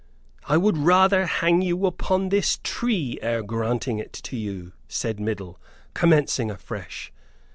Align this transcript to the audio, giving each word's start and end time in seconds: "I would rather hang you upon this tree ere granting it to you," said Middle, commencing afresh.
"I 0.47 0.57
would 0.57 0.79
rather 0.79 1.27
hang 1.27 1.61
you 1.61 1.85
upon 1.85 2.29
this 2.29 2.57
tree 2.63 3.19
ere 3.21 3.43
granting 3.43 3.99
it 3.99 4.13
to 4.13 4.35
you," 4.35 4.73
said 4.87 5.19
Middle, 5.19 5.59
commencing 5.93 6.49
afresh. 6.49 7.13